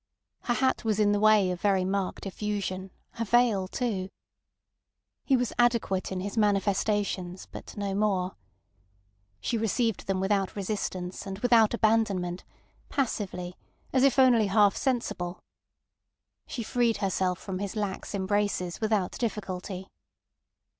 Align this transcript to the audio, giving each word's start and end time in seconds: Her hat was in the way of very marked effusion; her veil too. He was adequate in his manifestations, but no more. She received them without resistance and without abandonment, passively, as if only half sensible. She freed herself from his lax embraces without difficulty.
Her 0.45 0.55
hat 0.55 0.83
was 0.83 0.99
in 0.99 1.11
the 1.11 1.19
way 1.19 1.51
of 1.51 1.61
very 1.61 1.85
marked 1.85 2.25
effusion; 2.25 2.89
her 3.11 3.23
veil 3.23 3.67
too. 3.67 4.09
He 5.23 5.37
was 5.37 5.53
adequate 5.59 6.11
in 6.11 6.21
his 6.21 6.35
manifestations, 6.39 7.45
but 7.51 7.77
no 7.77 7.93
more. 7.93 8.35
She 9.39 9.59
received 9.59 10.07
them 10.07 10.19
without 10.19 10.55
resistance 10.55 11.27
and 11.27 11.37
without 11.37 11.75
abandonment, 11.75 12.43
passively, 12.89 13.55
as 13.93 14.03
if 14.03 14.17
only 14.17 14.47
half 14.47 14.75
sensible. 14.75 15.39
She 16.47 16.63
freed 16.63 16.97
herself 16.97 17.37
from 17.37 17.59
his 17.59 17.75
lax 17.75 18.15
embraces 18.15 18.81
without 18.81 19.11
difficulty. 19.19 19.87